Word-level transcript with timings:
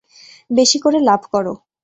বেশি 0.49 0.77
করে 0.79 0.99
লাভ 0.99 1.21
করো। 1.33 1.53